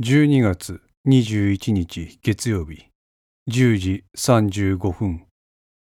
[0.00, 2.86] 12月21日月曜日。
[3.50, 5.26] 10時35分。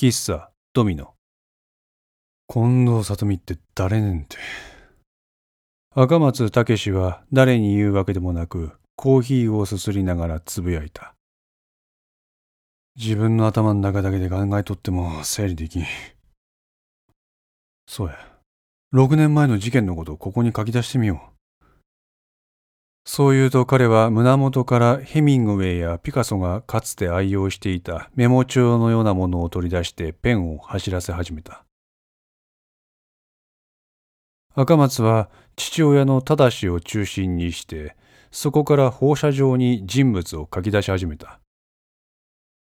[0.00, 1.12] 喫茶ドミノ。
[2.50, 4.38] 近藤里美って誰ねんて。
[5.94, 11.14] 赤松武は誰に言うわけでもなくコーヒーをすすりながらつぶやいた。
[12.96, 15.84] 自分の頭の中だけで考えとっても整理できん。
[17.86, 18.14] そうや。
[18.94, 21.37] 6年前の事件のことをここに書き出してみよう。
[23.10, 31.64] そう言うと彼は胸元からヘミングウェイやピカソがかつて愛用していたメモ帳のようなものを取り出してペンを走らせ始めた。
[34.54, 37.96] 赤松は父親の正を中心にして
[38.30, 41.40] そこから放射状に人物を書き出し始めた。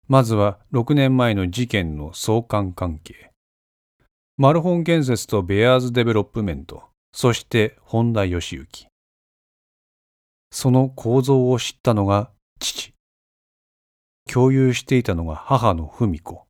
[0.10, 3.32] まずは6年前の事件の相関関係。
[4.36, 8.95] マルホン建設とベアーズデベロップメント、そして本田義行。
[10.52, 12.94] その構造を知ったのが父。
[14.32, 16.46] 共有していたのが母の文子。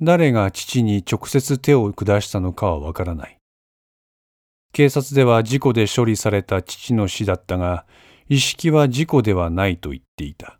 [0.00, 3.38] 誰が父に直接手を下したのかはわからない。
[4.72, 7.86] 警察では事故で処理された父の死だったが、
[8.28, 10.58] 意識は事故ではないと言っていた。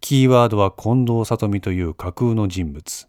[0.00, 3.08] キーワードは近藤里美という架空の人物。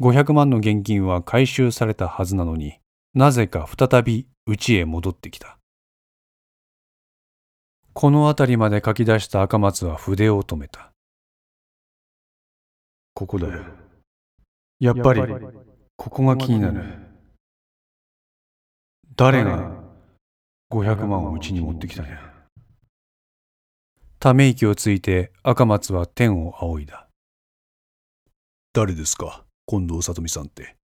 [0.00, 2.78] 500万の現金は回収されたはずなのに
[3.12, 5.59] なぜか再び家へ戻ってきた。
[7.92, 10.92] この辺りまで書き出した赤松は筆を止めた。
[13.14, 13.64] ここだよ。
[14.78, 15.22] やっぱり、
[15.96, 16.82] ここが気になる。
[19.16, 19.82] 誰が
[20.70, 22.18] 500万をうちに持ってきたんや。
[24.18, 27.08] ため息をついて赤松は天を仰いだ。
[28.72, 29.44] 誰ですか？
[29.66, 30.76] 近藤里美さんって。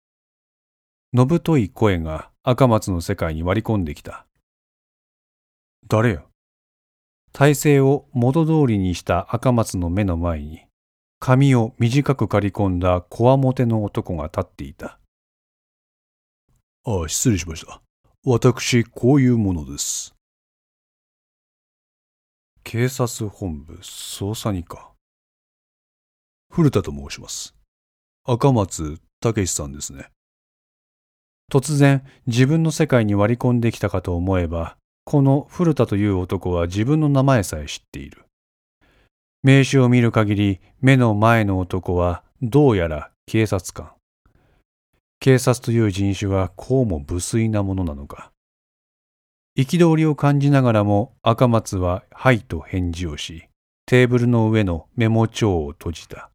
[1.13, 4.27] のぶとい声が赤松の世界に割り込んできた。
[5.87, 6.25] 誰や？
[7.37, 10.67] 体勢を元通りにした赤松の目の前に、
[11.19, 15.01] 髪を短く刈り込んだこわもての男が立っていた。
[16.85, 17.83] ああ、失礼しました。
[18.25, 20.15] 私、こういうものです。
[22.63, 24.93] 警察本部捜査二課。
[26.53, 27.57] 古田と申します。
[28.25, 30.09] 赤松武さんですね。
[31.51, 38.25] 突然、自分の世界に割り込んできたかと思えば、この古田という男は自分の名前さえ知っている。
[39.43, 43.93] 名刺を見る限り目の前の男はどうやら警察官。
[45.21, 48.33] 警察という人種はこうも無粋なものなのか。
[49.59, 53.49] 憤りを感じながらも赤松は「はい」と返事をし、
[53.87, 56.31] テーブルの上のメモ帳を閉じた。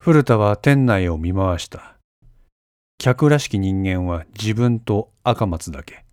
[0.00, 1.98] 古田は店内を見回した。
[2.96, 6.05] 客らしき人間は自分と赤松だけ。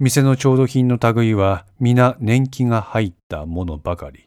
[0.00, 4.26] 店の調度品の類は皆年季が入ったものばかり。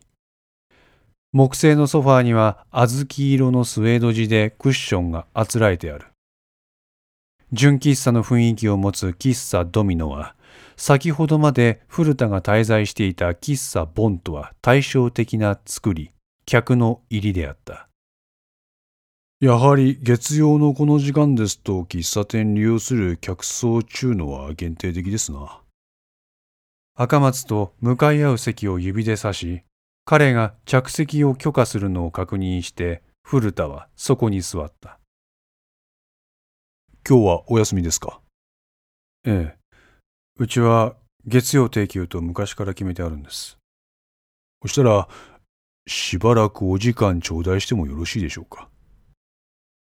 [1.33, 6.05] 木製のソファーには小豆色のスウェード地でクッションがあつらえてある。
[7.51, 10.35] 純喫茶の雰囲気を持つ喫茶ドミノは、
[10.77, 16.11] 先ほどまで古田が滞在していた喫茶ボンとは対照的な作り、
[16.45, 17.86] 客の入りであった。
[19.39, 25.61] やはり月曜のこの時間ですと喫茶店利用する客層中のは限定的ですな。
[26.95, 29.61] 赤松と向かい合う席を指で指し、
[30.05, 34.97] 彼が着席を許可するのを確認して古田はそこに座った。
[37.07, 38.19] 今日はお休みですか？
[39.23, 39.77] ええ。
[40.39, 40.95] うちは
[41.27, 43.59] 月曜定休と昔から決めてあるんです。
[44.63, 45.07] そしたら、
[45.85, 48.67] しばらくお時間頂戴してもよろしいでしょうか？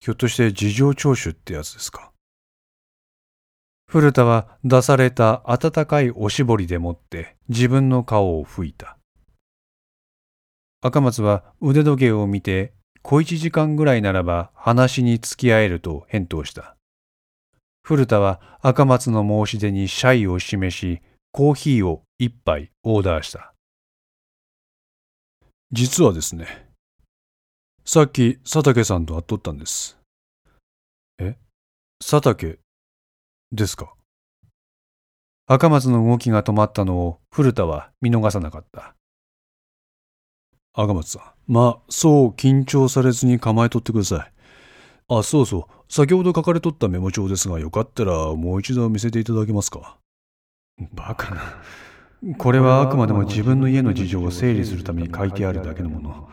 [0.01, 2.13] ひょっとして事情聴取ってやつですか？
[3.89, 8.99] 古田は出された温かいおしぼりでもって自分の顔を拭いた。
[10.83, 16.77] 赤松は腕時計を見て小一時間ぐらいならば話に付き合えると返答した。
[17.83, 21.01] 古田は赤松の申し出にシャイを示し、
[21.33, 23.55] コーヒーを一杯オーダーした。
[25.73, 26.68] 実はですね、
[27.91, 29.97] さっき佐竹さんと会っとったんです。
[31.19, 31.39] え？
[31.99, 32.59] 佐竹？
[33.51, 33.95] ですか？
[35.47, 38.95] 赤松の動きが止まったのを古田は見逃さなかった。
[40.75, 41.19] 赤松さ
[41.49, 44.33] ん、まあ、そう緊張されずに構えとってください。
[45.09, 45.65] あ、そうそう。
[45.91, 49.97] 先ほど書かれとったメモ帳ですが、よかったらもう一度見せていただけますか？
[50.93, 51.41] バカな。
[52.37, 56.29] これはあくまでも自分の家の事情を整理するために書いてあるだけのもの。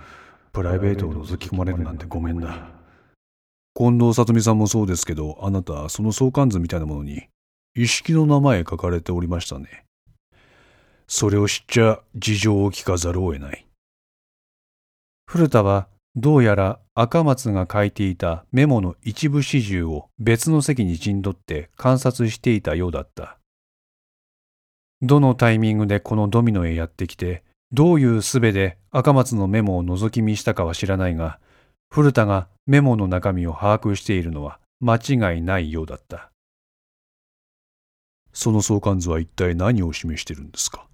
[0.55, 2.69] プライベートを覗き込まれるなんてごめんだ。
[3.77, 7.27] 近藤里美さんもそうですけど、あなた、その相関図みたいなものに、
[7.75, 9.83] 一式の名前書かれておりましたね。
[11.07, 13.67] それを知っちゃ事情を聞かざるを得ない。
[15.27, 23.37] 古田はどうやら赤松が書いていたメモの一部始終を別の席に陣取って観察していたようだった。
[25.01, 27.43] どのタイミングでこのドミノへやってきて、
[27.75, 31.41] どういう術で赤松のメモを覗き見したかは知らないが、
[31.89, 36.31] 古田がメモの中身を把握しているのは間違いないようだった。
[38.31, 40.87] その相関図は一体何を示してるんですか？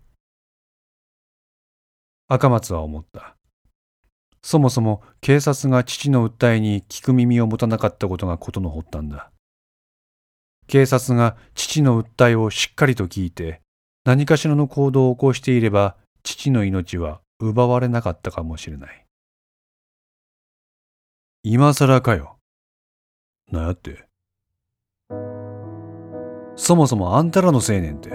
[2.28, 3.36] 赤松は思った。
[4.42, 9.30] そもそも警察が父の訴えに聞く耳を持たなかったことが事の発端だ。
[10.66, 13.62] 警察が父の訴えをしっかりと聞いて、
[14.04, 19.06] 何かしらの行動を起こしていれば、父の命は奪われなかったかもしれない。
[21.44, 22.38] 今更かよ。
[23.52, 24.06] なやって。
[26.56, 28.12] そもそもあんたらの青年って、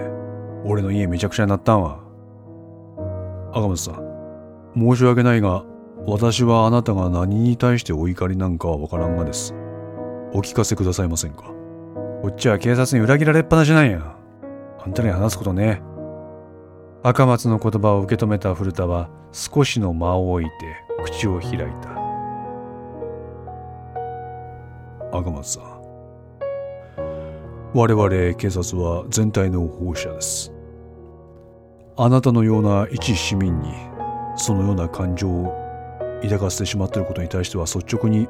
[0.65, 1.99] 俺の家めちゃくちゃになったんは。
[3.53, 5.65] 赤松さん、申し訳ないが、
[6.05, 9.53] 私はあなたが何に対してお怒りなんかはわからんがです。
[10.33, 11.43] お聞かせくださいませんか。
[12.21, 14.15] こっちは警察に裏切られっぱなしなんや。
[14.79, 15.81] あんたらに話すことね。
[17.07, 20.51] 赤松の言葉を受け止めた古田は少しの間を置いて
[21.05, 21.91] 口を開いた。
[25.17, 25.63] 赤松さん。
[27.73, 30.51] 我々警察は全体の保護者です。
[31.95, 33.71] あなたのような一市民に
[34.35, 35.53] そのような感情を
[36.23, 38.27] 抱かせてしまっていることに対しては率直に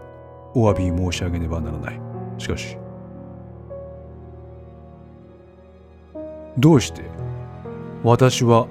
[0.53, 1.99] お詫び申し上げねばならない。
[2.37, 2.77] しかし、
[6.59, 7.01] どうして
[8.03, 8.67] 私は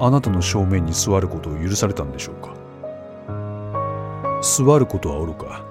[0.00, 2.54] あなたの正面に座ることを許されたんでしょうか？
[4.42, 5.64] 座ることはおろか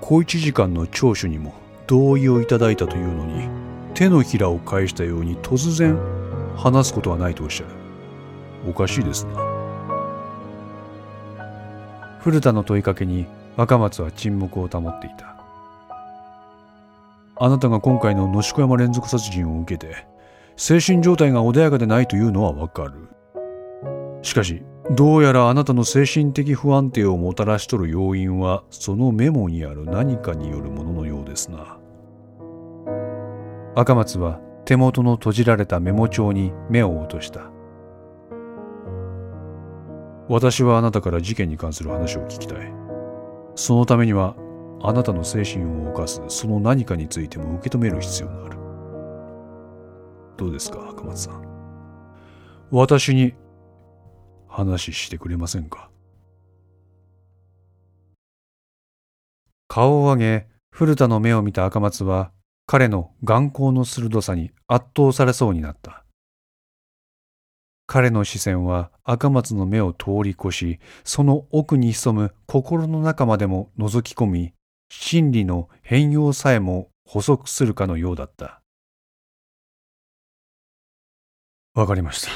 [0.00, 1.54] 小一時間の聴取にも
[1.86, 3.48] 同意をいただいたというのに
[3.94, 5.98] 手のひらを返したように突然
[6.56, 7.70] 話すことはないとおっしゃる。
[8.68, 9.32] おかしいですな。
[12.20, 13.26] 古田の問いかけに
[13.56, 15.36] 若松は沈黙を保っていた。
[17.36, 20.06] あなたが今回の野宿山連続殺人を受けて
[20.56, 22.92] 精神状態が穏やかでないというのはわかる。
[24.22, 24.62] しかし、
[24.94, 31.78] どうやらあなたの精神的不安定をもたらしとる要因は、そのメモにある何かによるもののようですな。
[33.74, 37.50] 赤松は手元の閉じられたメモ帳に目を落とした。
[40.28, 42.72] 私はあなたから事件に関する話を聞きたい。
[43.54, 44.34] そのためには、
[44.82, 48.65] あなたの精神を犯すその何かについても受け止める必要がある。
[50.36, 51.42] どうですか、赤松さん？
[52.70, 53.34] 私に
[54.48, 55.90] 話してくれませんか？
[59.68, 62.32] 顔を上げ、古田の目を見た赤松は、
[62.66, 66.04] 彼の眼光の鋭さに圧倒されそうになった。
[67.86, 74.52] 彼の視線は赤松の目を通り越し、その奥に潜む心の中までも覗き込み、
[74.90, 78.60] 真理の変容さえも補足するかのようだった。
[81.76, 82.30] わかりました。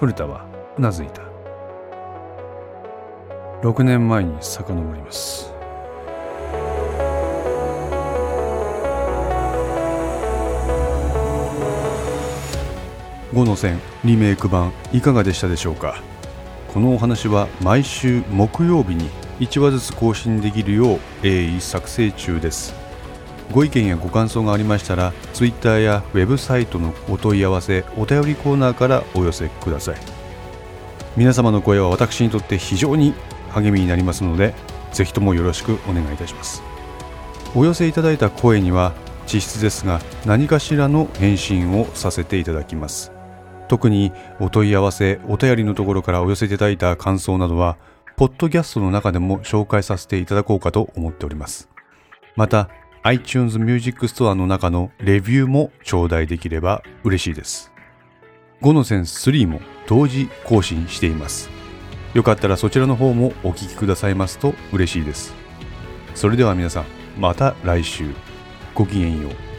[0.00, 0.44] 古田は
[0.76, 1.22] うなずいた。
[3.62, 5.52] 6年前に遡ります。
[13.32, 16.02] 5の線リメイク版いかがでしたでしょうか？
[16.74, 22.81] このお話は毎週木曜日に1話ずつ更新できるよう鋭意作成中です。
[23.52, 29.96] ご意見やご感想がありましたら Twitter やウェブサイトのお問い合わせお便りコーナーからお寄せください。
[31.16, 33.12] 皆様の声は私にとって非常に
[33.50, 34.54] 励みになりますので
[34.92, 36.62] ぜひともよろしくお願いいたします。
[37.54, 38.94] お寄せいただいた声には
[39.30, 43.12] 実質ですが何かしらの返信をさせていただきます。
[43.68, 47.76] 特にお問い合わせお便りのところからお寄せいただいた感想などは
[48.16, 51.68] ポッドキャストの中でも紹介させていただこうかと思っております。
[52.36, 52.70] また
[53.04, 57.72] iTunes Music Store の中のレビューも頂戴できれば嬉しいです。
[58.60, 61.50] 5のセンス3も同時更新しています。
[62.14, 65.34] よかったらそちらの方もお聴きくださいますと嬉しいです。
[66.14, 66.84] それでは皆さん、
[67.18, 68.04] また来週。
[68.74, 69.51] ごきげんよう。